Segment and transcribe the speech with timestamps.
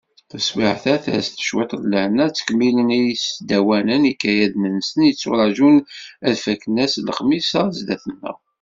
[0.29, 5.77] Taswiɛt-a, ters-d cwiṭ n lehna, ttkemmilen yisdawanen ikayaden-nsen, yetturaǧun
[6.27, 8.37] ad fakken ass n lexmis-a sdat-nneɣ.